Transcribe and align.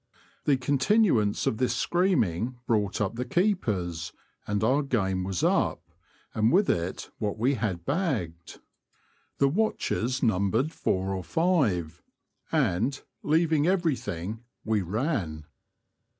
The 0.45 0.57
continuance 0.57 1.45
of 1.45 1.57
this 1.57 1.75
screaming 1.75 2.57
brought 2.65 2.99
up 2.99 3.13
the 3.13 3.23
keepers, 3.23 4.13
and 4.47 4.63
our 4.63 4.81
game 4.81 5.23
was 5.23 5.43
up, 5.43 5.83
and 6.33 6.51
with 6.51 6.71
it 6.71 7.11
what 7.19 7.37
we 7.37 7.53
had 7.53 7.85
bagged. 7.85 8.61
The 9.37 9.47
watchers 9.49 10.23
numbered 10.23 10.71
four 10.71 11.13
or 11.13 11.23
five, 11.23 12.01
and, 12.51 12.99
leaving 13.21 13.67
everything, 13.67 14.43
we 14.65 14.81
ran. 14.81 15.45